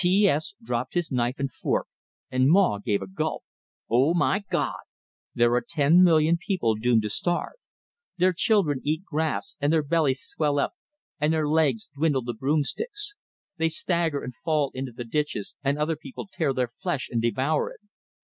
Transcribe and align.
T 0.03 0.27
S 0.27 0.55
dropped 0.63 0.95
his 0.95 1.11
knife 1.11 1.35
and 1.37 1.51
fork, 1.51 1.85
and 2.31 2.49
Maw 2.49 2.79
gave 2.79 3.03
a 3.03 3.07
gulp. 3.07 3.43
"Oh, 3.87 4.15
my 4.15 4.43
Gawd!" 4.49 4.79
"There 5.35 5.53
are 5.53 5.61
ten 5.61 6.03
million 6.03 6.39
people 6.39 6.73
doomed 6.73 7.03
to 7.03 7.09
starve. 7.11 7.53
Their 8.17 8.33
children 8.33 8.81
eat 8.83 9.05
grass, 9.05 9.57
and 9.59 9.71
their 9.71 9.83
bellies 9.83 10.19
swell 10.23 10.57
up 10.57 10.73
and 11.19 11.31
their 11.31 11.47
legs 11.47 11.87
dwindle 11.93 12.25
to 12.25 12.33
broom 12.33 12.63
sticks; 12.63 13.13
they 13.57 13.69
stagger 13.69 14.23
and 14.23 14.33
fall 14.33 14.71
into 14.73 14.91
the 14.91 15.05
ditches, 15.05 15.53
and 15.63 15.77
other 15.77 15.95
children 15.95 16.29
tear 16.31 16.51
their 16.51 16.67
flesh 16.67 17.07
and 17.11 17.21
devour 17.21 17.69
it." 17.69 17.81